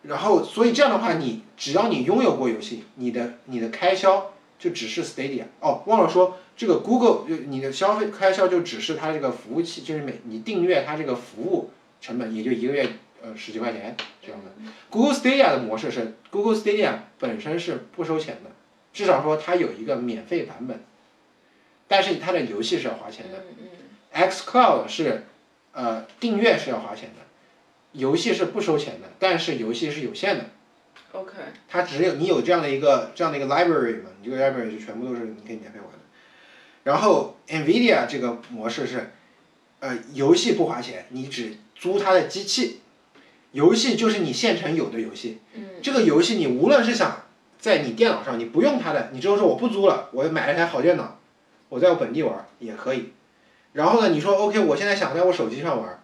[0.02, 5.44] 然后，所以这样的话，你只要你拥有过游戏，你的你的开销就只是 Stadia。
[5.61, 12.88] 哦，忘了说，这个 Google 就你的消费开销就只是它这个服务器，就是每你订阅它这个服务成本，也就一个月
[13.23, 14.51] 呃十几块钱这样的。
[14.90, 18.51] Google Stadia 的模式是 Google Stadia 本身是不收钱的，
[18.92, 20.81] 至少说它有一个免费版本，
[21.87, 23.44] 但是它的游戏是要花钱的。
[24.11, 25.27] X Cloud 是
[25.73, 27.27] 呃订阅是要花钱的，
[27.92, 30.47] 游戏是不收钱的，但是游戏是有限的。
[31.12, 31.33] OK，
[31.68, 35.99] 它只有你有这样的一个这样的一个 library 嘛，你这个 library 就全部都是你可以免费玩的。
[36.85, 39.11] 然后 NVIDIA 这个模式是，
[39.81, 42.81] 呃，游戏不花钱，你只租它的机器，
[43.53, 45.40] 游戏就是你现成有的游戏。
[45.55, 47.23] 嗯这个游戏你无论是想
[47.59, 51.18] 在你电脑上，你不用它的，你之后说我不租了，我买了台好电脑，
[51.68, 53.12] 我在我本地玩也可以。
[53.73, 56.03] 然后呢，你说 OK，我现在想在我手机上玩，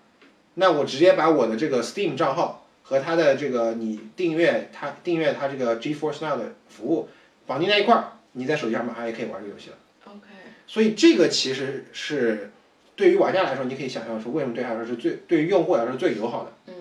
[0.55, 7.09] 那我直接把我的这个 Steam 账号和它的这个你订阅它订阅它这个 GeForce Now 的服务
[7.47, 9.77] 绑定在一块儿，你在手机上马上也可以玩这个游戏了。
[10.05, 10.27] OK，
[10.67, 12.53] 所以这个其实是
[12.95, 16.53] 对于玩家来说，你可以想象说为什么对他来说是最对于用户来说是最友好的。
[16.67, 16.75] 嗯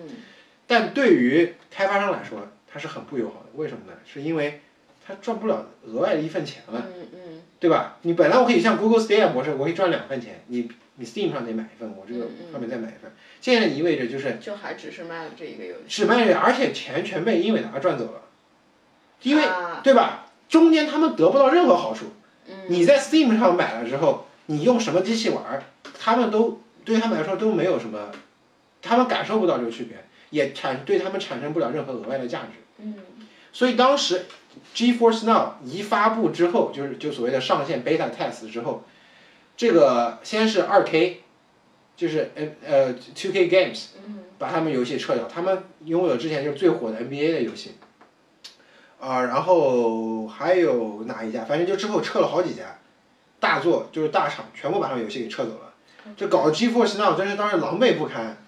[0.66, 3.46] 但对于开发商来说，它是很不友好的。
[3.54, 3.98] 为什么呢？
[4.10, 4.60] 是因为
[5.06, 7.98] 它赚不了额外的一份钱了，嗯嗯对吧？
[8.02, 13.12] 你本来我可以像 Google Stadia 模式，我可以赚两份钱，你你 Steam 上得买一份，我这个上面再买一份。
[13.40, 15.82] 现在意味着就是就还只是卖了这一个游戏。
[15.88, 18.22] 只卖而且钱全被英伟达赚走了，
[19.22, 20.26] 因为啊对吧？
[20.48, 22.06] 中间他们得不到任何好处。
[22.48, 25.62] 嗯你在 Steam 上买了之后，你用什么机器玩儿，
[25.98, 28.12] 他们都对他们来说都没有什么，
[28.82, 32.60] 他们感受不到这个区别，也产对他们产生不了任何额外的价值。
[32.78, 32.96] 嗯
[33.52, 34.26] 所以当时
[34.74, 38.84] GeForce Now 一发布之后，就是就所谓的上线 beta test 之后，
[39.56, 41.22] 这个先是二 K，
[41.96, 47.76] 就是呃呃 Two K Games 嗯把他们游戏撤掉，他们拥有之前就是最火的 NBA 的游戏，
[48.98, 52.78] 啊、然后还有哪一家，反正就之后撤了好几家，
[53.38, 55.72] 大作就是大厂全部把他们游戏给撤走了，
[56.16, 58.38] 这搞得 GeForce Now 真是当时狼狈不堪。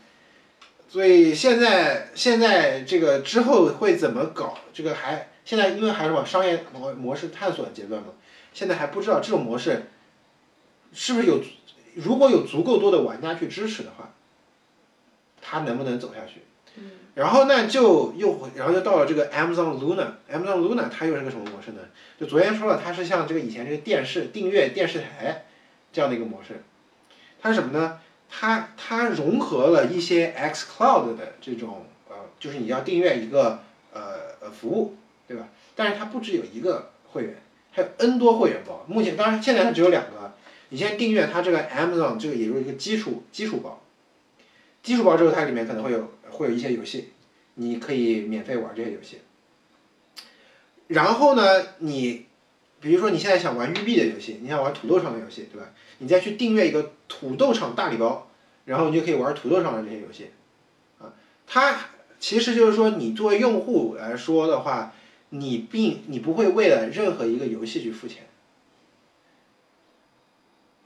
[0.88, 4.56] 所以现在现在这个之后会怎么搞？
[4.72, 8.08] 这个还现在因为还是往商业模模式探索的阶段嘛，
[8.52, 9.86] 现在还不知道这种模式
[10.92, 11.40] 是不是有，
[11.94, 14.12] 如果有足够多的玩家去支持的话，
[15.40, 16.42] 它能不能走下去？
[17.14, 21.80] 然后呢，就又回然后又到了这个 Amazon Luna，Amazon Luna 它又是个什么模式呢？
[22.20, 25.46] 就昨天说了，它是像这个以前这个电视订阅电视台
[25.92, 26.62] 这样的一个模式，
[27.40, 28.00] 它是什么呢？
[28.28, 33.60] 它它融合了一些 X Cloud 的这种呃，就是你要订阅一个
[33.94, 34.96] 呃呃服务，
[35.26, 35.48] 对吧？
[35.74, 37.36] 但是它不只有一个会员，
[37.72, 38.84] 还有 N 多会员包。
[38.88, 40.10] 目前当然现在它只有两个，
[40.68, 43.82] 你先订阅它这个 Amazon 这个也就是一个基础基础包，
[44.82, 47.10] 基础包之后它里面可能会有会有一些游戏，
[47.54, 49.18] 你可以免费玩这些游戏。
[50.88, 52.26] 然后呢，你
[52.80, 55.72] 比如说你现在想玩育碧的游戏，你想玩土豆厂的游戏，对吧？
[55.98, 58.28] 你再去订阅一个土豆厂大礼包，
[58.64, 60.30] 然后你就可以玩土豆厂的这些游戏，
[60.98, 61.14] 啊，
[61.46, 61.78] 它
[62.20, 64.92] 其实就是说你作为用户来说的话，
[65.30, 68.26] 你并你不会为了任何一个游戏去付钱，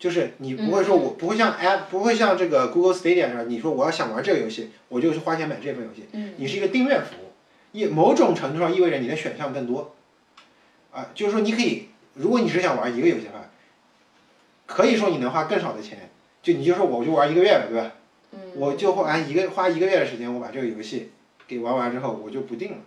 [0.00, 7.32] 就是你不会说我不会像 App 不会像这个 Google Stadia 上，你说我要想玩这个游戏，我就去花钱买这份游戏，嗯你是一个订阅服务，
[7.72, 9.94] 意某种程度上意味着你的选项更多，
[10.90, 13.50] 啊，就是说你可以，如果你只想玩一个游戏的话，
[14.64, 16.08] 可以说你能花更少的钱，
[16.42, 17.92] 就你就说我就玩一个月吧，对吧？
[18.32, 21.10] 嗯我就花一个花一个月的时间，我把这个游戏
[21.46, 22.78] 给玩完之后，我就不定了。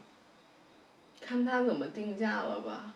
[1.21, 2.91] 看他怎么定价了吧。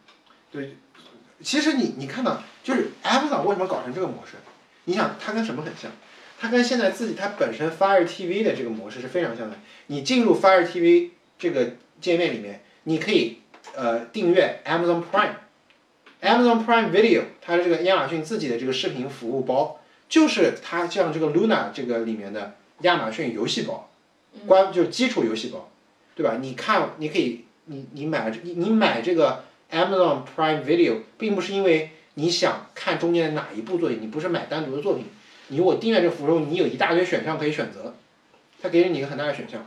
[1.42, 4.38] 其实你你看到，就是 Amazon 为什么搞成这个模式？
[4.86, 5.92] 你想，它跟什么很像？
[6.40, 9.58] 它跟现在自己它本身 Fire TV 的这个模式是非常像的。
[9.88, 13.40] 你进入 Fire TV 这个界面里面，你可以
[13.76, 23.90] 呃订阅 Amazon Prime，Amazon Prime Video，它的这个亚马逊自己的这个视频服务包，就是它像这个 Luna 这个里面的亚马逊游戏包，
[24.46, 25.70] 关就是基础游戏包，
[26.16, 26.38] 对吧？
[26.40, 35.06] 你看，你可以，你你买你你买这个 Amazon Prime Video，并不是因为你想看中间的哪一部作品，你不是买单独的作品，
[35.50, 37.94] 你如果订阅这个服务，你有一大堆选项可以选择，
[38.62, 39.66] 它给了你一个很大的选项。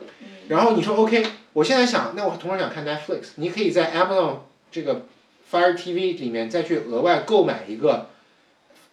[0.49, 4.39] 然后你说 OK，我现在想，那我同时想看 Netflix，你可以在 Amazon
[4.73, 5.07] 这个
[5.51, 8.09] Fire TV 里面再去额外购买一个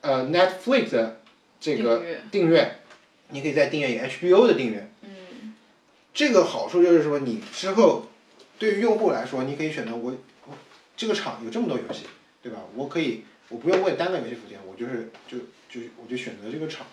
[0.01, 1.19] 呃 Netflix 的
[1.59, 2.79] 这个订阅，
[3.29, 4.89] 你可以再订阅一个 HBO 的订阅。
[5.01, 5.09] 嗯
[6.13, 8.07] 这个好处就是说，你之后
[8.57, 10.17] 对于用户来说，你可以选择我我
[10.97, 12.05] 这个厂有这么多游戏，
[12.41, 12.57] 对吧？
[12.75, 15.37] 我可以我不用为单个游戏付钱，我就是就
[15.69, 16.85] 就我就选择这个厂，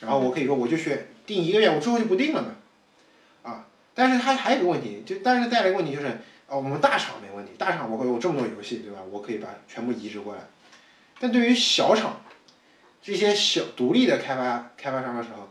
[0.00, 2.56] 然后我可以说我就选定一个月，我之后就不定了嘛，
[3.42, 3.66] 啊！
[3.94, 9.00] 但是它还有一个问题，就但是带来一个问题就是，啊，我们大厂没问题，大厂我会有这么多游戏，对吧？
[9.10, 10.40] 我可以把全部移植过来，
[11.20, 12.22] 但对于小厂
[13.02, 15.50] 这些小独立的开发开发商的时候，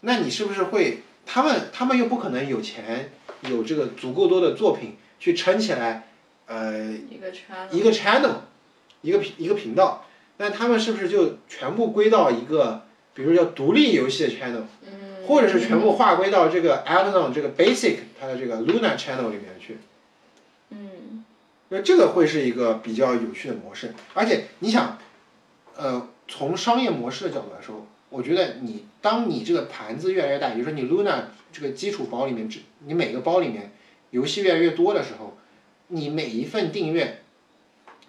[0.00, 3.12] 那你是不是会他们他们又不可能有钱
[3.42, 6.08] 有这个足够多的作品去撑起来，
[6.48, 8.34] 呃，一个 channel，一个 channel，
[9.02, 10.06] 一个频一个频道，
[10.38, 12.82] 那他们是不是就全部归到一个，
[13.14, 19.76] 比如叫独立游戏的 channel，嗯，或者是全部划归到这个 Amazon 这个 Basic 它的这个 Luna channel 里面去？
[20.70, 21.24] 嗯。
[21.70, 24.96] 那这个会是一个比较有趣的模式，而且你想，
[25.76, 33.70] 呃，从商业模式的角度来说，我觉得你当你这个盘子越来越大，比如说你 Luna 这个基础包里面，只你每个包里面
[34.12, 35.36] 游戏越来越多的时候，
[35.88, 37.22] 你每一份订阅，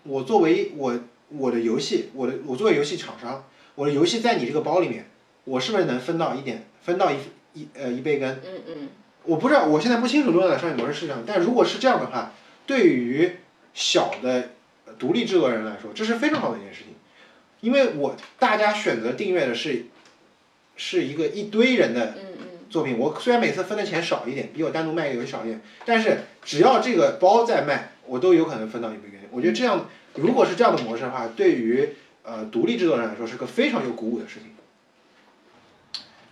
[0.04, 5.10] 我作为我我的游戏，我的我作为游戏厂商，我的游戏在你这个包里面，
[5.46, 7.18] 我是不是能分到一点，分到一
[7.54, 8.40] 一呃一杯羹？
[8.46, 8.90] 嗯嗯
[9.24, 12.34] 我不知道，我现在不清楚 Luna 的商业模式是这样，但如果是这样的话，
[12.66, 13.38] 对于
[13.74, 14.52] 小的
[14.86, 16.94] 呃独立制作人来说，这是非常好的一件事情，
[17.62, 19.86] 因为我大家选择订阅的是
[20.76, 22.18] 是一个一堆人的
[22.70, 29.20] 作品，我虽然每次分的钱少一点，比我单独卖一个游戏少一点，但是只要这个包在卖，我都有可能分到一杯羹。
[29.32, 31.90] 我觉得这样，如果是这样的模式的话，对于
[32.24, 34.50] 呃独立制作人来说是个非常有鼓舞的事情。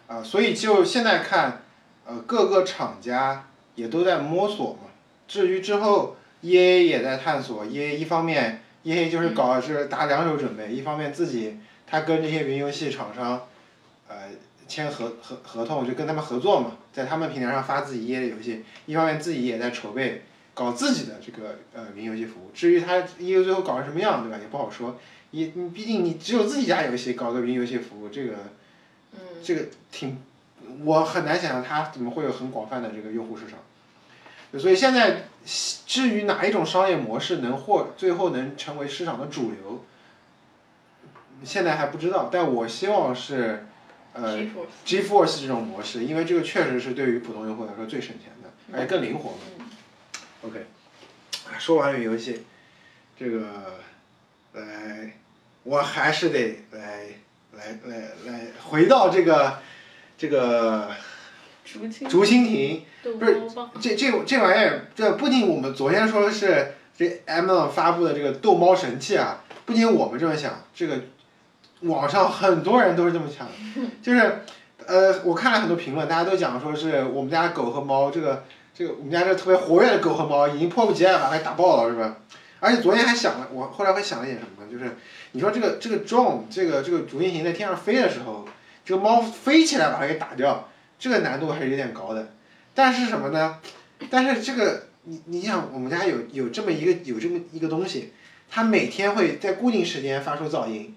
[0.08, 1.64] 啊、所以就现在看，
[2.06, 3.46] 呃，各个厂家
[3.76, 4.90] 也都在摸索嘛。
[5.28, 13.42] 至于之后，E A 也在探索，E A 一方面，E A 就是搞的是打两手准备，一方面自己他跟这些云游戏厂商，呃，
[14.68, 22.52] 签合合合同，就跟他们合作嘛，在他们平台上发自己页的游戏，一方面自己也在筹备搞自己的这个呃云游戏服务。
[22.54, 24.38] 至于他 E A 最后搞成什么样，对吧？
[24.38, 25.00] 也不好说。
[25.32, 28.34] 也，你毕竟你只有自己家游戏搞个云游戏服务，这个
[29.14, 30.18] 嗯这个挺，
[30.84, 33.60] 我很难想象它怎么会有很广泛的这个用户市场。
[34.58, 35.28] 所以现在，
[35.86, 39.84] 至于哪一种商业模式能获最后能成为市场的主流，
[41.44, 42.30] 现在还不知道。
[42.32, 43.66] 但我希望是，
[44.20, 49.38] 呃 GeForce，GeForce 这种模式，因为这个确实是对于普通用户来说最省钱的，而且更灵活嘛。
[49.60, 49.66] 嗯。
[50.42, 50.66] OK，
[51.60, 52.44] 说完了游戏，
[53.18, 53.80] 这个
[54.54, 55.14] 来，
[55.64, 57.08] 我还是得来
[57.54, 59.60] 来来来回到这个
[60.18, 60.90] 这个
[61.64, 63.42] 竹蜻蜓，不是，
[63.80, 71.02] 这这这玩意儿，这不仅我们昨天说是这 Amazon 发布的这个逗猫神器啊，不仅我们这么想，这个
[71.82, 73.54] 网上很多人都是这么想的，
[74.02, 74.40] 就是
[74.86, 82.18] 呃，我看了很多评论，大家都讲说是我们家狗和猫这个这个我们家这特别活跃的狗和猫已经迫不及待把它打爆了，是吧？
[82.60, 84.72] 而且昨天还想了，我后来还想了一点什么呢？
[84.72, 84.98] 就是
[85.34, 88.48] 你说这个这个 drone 这个这个竹蜻蜓在天上飞的时候，
[88.84, 92.30] 这个猫飞起来把它给打掉，这个难度还是有点高的。
[92.74, 93.60] 但是什么呢？
[94.10, 98.14] 但是这个你你想，我们家有有这么一个有这么一个东西，
[98.50, 100.96] 它每天会在固定时间发出噪音，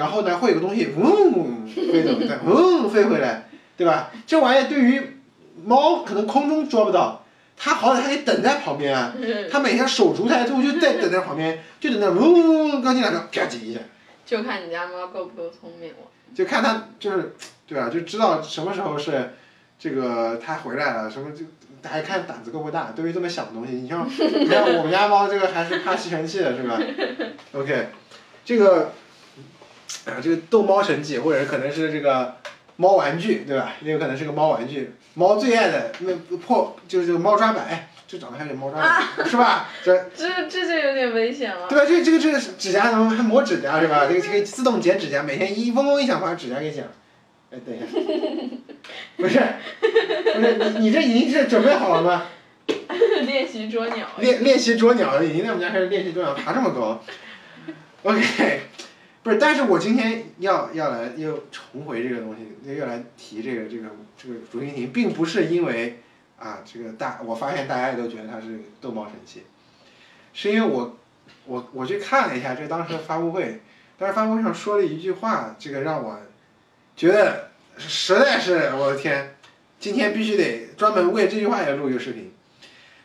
[0.00, 4.10] 然后呢会有个东西嗡飞走，再 嗡飞回来，对吧？
[4.26, 5.20] 这玩意儿对于
[5.62, 7.22] 猫可能空中捉不到，
[7.54, 9.12] 它好歹还得等在旁边啊。
[9.52, 13.80] 它每天守株待兔，就在等在旁边，就等那嗡嗡嗡刚进来的啪叽一下，
[14.24, 15.96] 就看你家猫够不够聪明了。
[16.34, 17.34] 就看它就是
[17.68, 17.90] 对吧？
[17.92, 19.34] 就知道什么时候是
[19.78, 21.44] 这个它回来了，什么就
[21.86, 22.94] 还看胆子够不够大。
[22.96, 26.80] 对于这么小的东西，你像你看我们家猫这个还是怕吸尘器的是吧
[27.52, 27.88] ？OK，
[28.46, 28.92] 这个
[30.06, 32.36] 啊这个逗猫神器，或者可能是这个
[32.76, 33.74] 猫玩具，对吧？
[33.82, 39.68] 也有可能是个猫玩具，猫最爱的那破就是这个猫抓板，哎，这长得还有点猫抓板，是吧？
[39.84, 41.68] 这这这就有点危险了。
[41.68, 41.84] 对吧？
[41.86, 44.06] 这这个这个指甲能还磨指甲是吧？
[44.08, 46.90] 这个可以 自动剪指甲，每天一嗡嗡一响把指甲给剪了。
[47.52, 47.86] 哎，等一下，
[49.16, 49.40] 不是，
[50.34, 52.26] 不是你你这已经是准备好了吗？
[53.26, 54.06] 练习捉鸟。
[54.18, 57.02] 练练习捉鸟，已经在我们家开始练习捉鸟，爬这么高。
[58.04, 58.60] OK，
[59.22, 66.00] 不是，但是我今天要要来又重回这个东西，又来提这个这个这个竹蜻蜓，并不是因为
[66.38, 69.42] 啊这个大，我发现大家也都觉得它是逗猫神器，
[70.32, 70.98] 是因为我
[71.44, 73.60] 我我去看了一下这当时的发布会，
[73.98, 76.18] 当时发布会上说了一句话，这个让我
[76.96, 79.36] 觉得实在是我的天，
[79.78, 82.32] 今天必须得专门为这句话也录一个视频，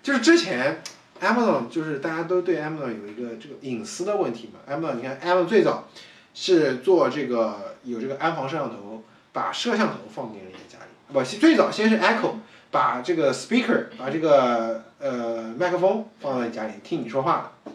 [0.01, 0.82] 就是之前。
[1.21, 4.60] Amazon 就是大家都对 Amazon 有一个这个隐私的问题嘛。
[4.69, 5.86] Amazon 你看，Amazon 最早
[6.34, 10.91] 是做这个有这个安防摄像头，把摄像头放进人家家里。
[11.13, 12.34] 不，最早先是 Echo
[12.71, 17.71] 把这个 speaker 把这个呃麦克风放在家里听你说话的，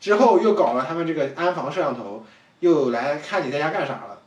[0.00, 2.24] 之后又搞了他们这个安防摄像头，
[2.60, 4.18] 又来看你在家干啥了。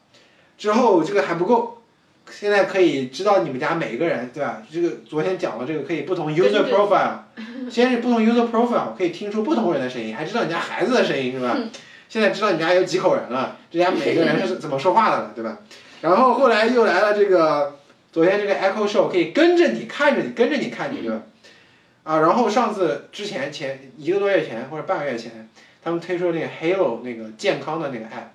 [0.58, 1.84] 之后这个还不够，
[2.32, 4.62] 现在可以知道你们家每一个人，对吧？
[4.72, 7.20] 这个昨天讲了这个可以不同 user profile。
[7.70, 11.58] 先是不同 user profile 可以听出不同人的声音，还知道你家孩子的声音是吧？
[12.08, 15.58] 现在知道你家有几口人了，这家每个人是怎么说话的了，对吧？
[16.02, 17.78] 然后后来又来了这个，
[18.12, 21.22] 昨天这个 Echo Show 可以跟着你看着你跟着你看你，对吧？
[22.04, 25.50] 啊，然后上次之前前一个多月前或者半个月前，
[25.84, 28.30] 他们推出那个 Halo 那个健康的那个 app，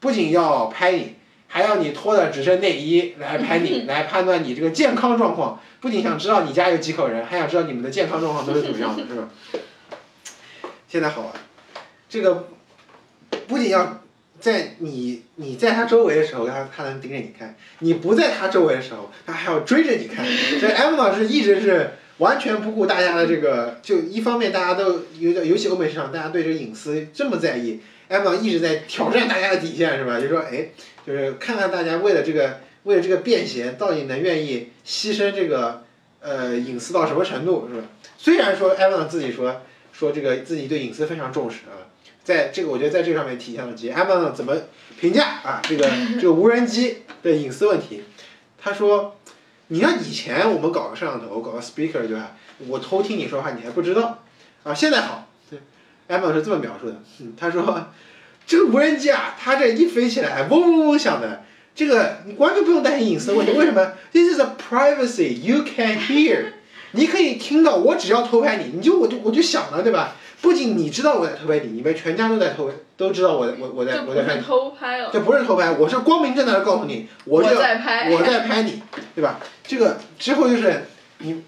[0.00, 1.16] 不仅要拍你。
[1.46, 5.60] 还要你脱的只剩内衣来拍你，来判断你这个健康状况。
[5.80, 9.28] 不仅想知道你家有几口人，还想知道你们的健康状况都是怎么样的，是吧？
[10.88, 11.32] 现在好了，
[12.08, 12.48] 这个
[13.46, 14.02] 不仅要
[14.40, 20.24] 在你你在他周围的时候，他他能盯着你看；你不在他周围的时候，他还要追着你看。
[20.60, 30.20] 这 M 老师一直是完全不顾大家的这个，就一方面大家都有点，尤其欧美市场，大家对这个隐私这么在意老师一直在挑战大家的底线，是吧？
[30.20, 30.68] 就说哎。
[31.06, 35.84] 就是看看大家为了这个，为了这个便携，到底能愿意牺牲这个
[36.20, 37.86] 呃隐私到什么程度，是吧？
[38.16, 39.60] 虽然说艾文自己说
[39.92, 44.56] 说这个自己对隐私非常重视啊，在这个我觉得在这上面体现了，及艾文怎么
[44.98, 45.86] 评价啊这个
[46.18, 48.04] 这个无人机的隐私问题。
[48.58, 49.18] 他说，
[49.68, 52.34] 你像以前我们搞个摄像头，搞个 speaker 对吧？
[52.66, 54.24] 我偷听你说话你还不知道
[54.62, 55.33] 啊，现在好，对，
[56.08, 57.88] 艾文是这么描述的，嗯，他说。
[58.46, 61.42] 这个无人机啊，它这一飞起来，嗡嗡嗡响的，
[61.74, 63.52] 这个你完全不用担心隐私问题。
[63.52, 66.48] 为什么？This is a privacy you can hear。
[66.92, 70.14] 你可以听到，我只要偷拍你，你就我就我就响了，对吧？
[70.42, 74.36] 不仅你知道我在偷拍你，你们全家都在偷，都知道我我我在我在拍。
[74.36, 75.08] 偷拍了。
[75.10, 78.82] 这不是偷拍，我是光明正大的告诉你，我在拍，我在拍你，
[79.14, 79.40] 对吧？
[79.66, 80.82] 这个之后就是
[81.16, 81.42] 你，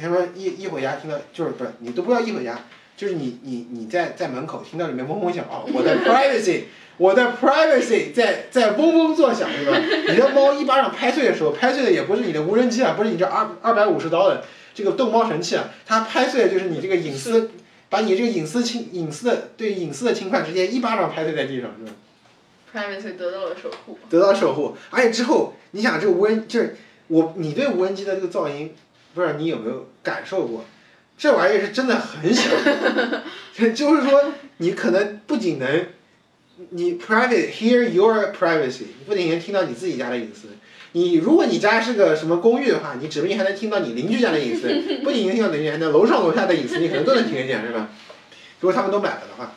[0.00, 2.58] 什么一一回家听到就是不是你都不要一回家。
[3.00, 6.64] 就是你你你在在门口听到里面嗡嗡响啊，我的 privacy，
[6.98, 9.78] 我的 privacy 在在嗡嗡作响，对吧？
[10.06, 17.50] 你的猫一巴掌拍碎的时候，拍碎的也不是你的无人机啊，不是你这二二百五十刀的这个逗猫神器啊，它拍碎的就是你这个隐私，
[17.88, 21.96] 把你这个隐私侵隐私的对隐私的侵犯直接一巴掌拍碎在地上，是吧
[22.74, 23.98] ？privacy 得到了守护。
[24.10, 28.74] 得到守护，而且之后你想这个无人就是我你对无人机的这个噪音，
[29.14, 30.66] 不知道你有没有感受过？
[31.20, 32.48] 这玩意儿是真的很小，
[33.76, 35.88] 就是说你可能不仅能，
[36.70, 40.48] 你 private hear your privacy，你不仅能听到你自己家的隐私，
[40.92, 44.68] 你如果你家是个什么公寓的话，你指不定还能听到你邻居家的隐私，
[45.04, 47.90] 不仅能听到邻居，还能楼上楼下的隐私，你可能都能听得见，是吧？
[48.60, 49.52] 如果他们都买了的话，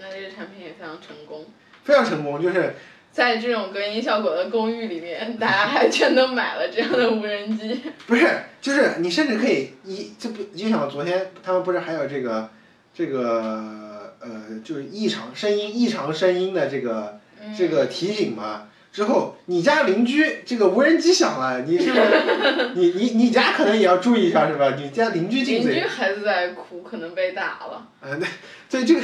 [0.00, 1.48] 那这个产品也非常成功。
[1.84, 2.76] 非常成功，就是。
[3.12, 7.80] 在这种隔音效果的公寓里面，大家还全都买了这样的无人机。
[8.06, 8.26] 不是，
[8.60, 12.48] 就是你甚至可以一这不就像昨天他们不是还有这个
[12.94, 17.18] 这个呃就是异常声音异常声音的这个
[17.56, 18.68] 这个提醒吗？
[18.92, 24.74] 之后你家邻居这个无人机响了，你是不是 你你你家可能也要注意一下是吧？
[24.76, 27.86] 你家邻居进居孩子在哭，可能被打了。
[28.00, 28.26] 啊，那
[28.68, 29.00] 所以这个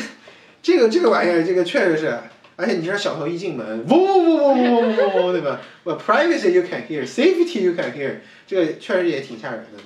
[0.63, 2.19] 这个这个玩意儿，这个确实是。
[2.57, 5.61] 而且你知道小偷一进门，嗡嗡嗡嗡嗡嗡嗡，对吧？
[5.85, 9.83] 我 privacy you can hear, safety you can hear，这个确实也挺吓人的。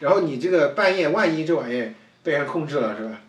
[0.00, 1.92] 然后你这个半夜万一这玩意
[2.24, 3.20] 被人控制了，是吧？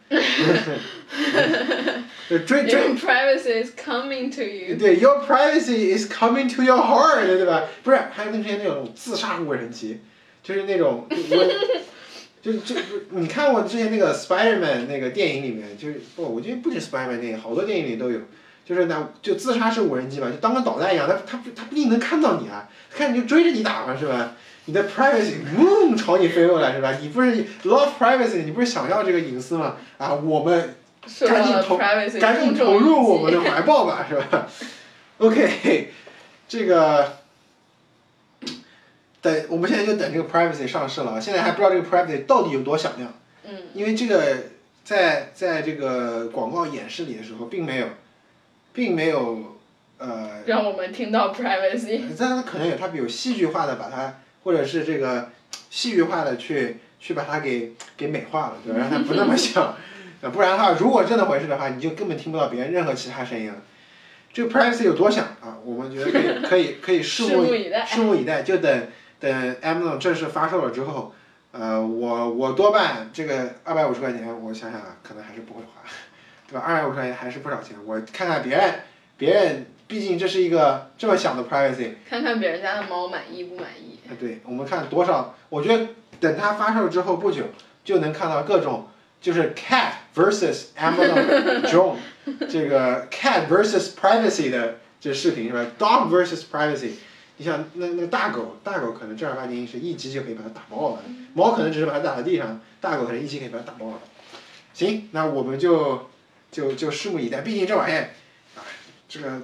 [2.48, 2.72] 追追。
[2.72, 4.76] Your privacy is coming to you。
[4.80, 7.64] 对，Your privacy is coming to your heart，对吧？
[7.84, 10.00] 不是，还有那些那种自杀无人机，
[10.42, 11.54] 就是那种我。
[12.42, 12.76] 就是就
[13.12, 18.20] 你看过之前那个 Spiderman 那个电影里面，就是不，我觉得不止 Spiderman 电影，好多电影里都有。
[18.66, 24.34] 就是那就自杀式无人机嘛，就当个导弹一样，它它不它不一定能看到你啊，看你就追着你打嘛，是吧？
[24.66, 26.94] 你的 privacy 嗡朝你飞过来是吧？
[27.02, 29.76] 你不是 love privacy，你不是想要这个隐私吗？
[29.98, 30.76] 啊，我们
[31.28, 32.10] 赶紧投赶
[32.42, 34.48] 紧投入我们的怀抱吧，是吧
[35.18, 35.92] ？OK，
[36.48, 37.18] 这个
[39.22, 43.14] 等我们现在就等这个 privacy 上市了，现在还不知道这个 privacy 到底有多响亮，
[43.46, 44.38] 嗯，因为这个
[44.86, 47.88] 在在这个广告演示里的时候，并没有，
[48.74, 49.58] 并没有
[49.98, 52.02] 呃，让我们听到 privacy。
[52.20, 55.30] 但它可能有它有戏剧化的把它，或者是这个
[55.70, 58.80] 戏剧化的去去把它给给美化了，对吧？
[58.90, 59.76] 让它不那么像，
[60.22, 63.56] 呃不然的话，如果真的回事的话，你就根本听不到别人任何其他声音了。
[64.34, 65.58] 这个 privacy 有多响啊？
[65.64, 67.86] 我们觉得可以 可以可以拭拭目目以待。
[67.86, 68.88] 拭目以待，就等
[69.20, 71.14] 等 Amazon 正式发售了之后，
[71.52, 75.82] 呃，我我多半这个二百五十块钱，我想想啊，可能还是不会花，
[76.54, 76.66] 对吧？
[76.68, 78.76] 二百五十块钱还是不少钱，我看看别人，
[79.18, 84.00] 别人毕竟这是一个这么小的 privacy，看看别人家的猫满意不满意。
[84.08, 85.88] 啊，对，我们看多少，我觉得
[86.20, 87.46] 等它发售之后不久，
[87.84, 88.88] 就能看到各种
[89.20, 91.96] 就是 cat versus Amazon drone，
[92.48, 96.92] 这个 cat versus privacy 的这视频是吧？dog versus privacy，
[97.38, 101.00] 你想那那个大狗，大狗可能正儿八经是一击就可以把它打爆了，
[101.34, 104.00] 猫可能只是把它打在地上，大狗可能一击可以把它打爆了。
[104.74, 106.10] 行，那我们就
[106.54, 108.12] 就就拭目以待，毕竟这玩意儿
[108.56, 108.62] 啊，
[109.10, 109.42] 这个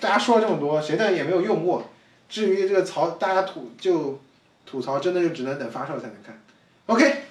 [0.00, 1.90] 大家说了这么多，谁的也没有用过。
[2.30, 4.18] 至于这个槽，大家吐就
[4.64, 6.42] 吐槽，真的就只能等发售才能看。
[6.86, 7.24] OK，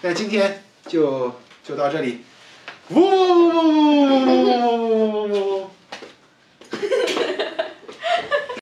[0.00, 2.24] 那今天就就到这里。
[2.88, 5.57] 呜呜呜呜呜呜呜